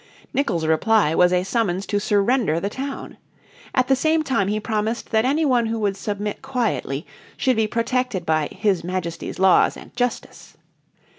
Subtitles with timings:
[0.33, 3.17] Nicolls' reply was a summons to surrender the town.
[3.75, 7.05] At the same time he promised that any one who would submit quietly
[7.37, 10.57] should be protected by "his Majesty's laws and justice."